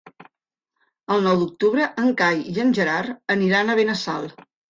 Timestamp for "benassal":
3.81-4.29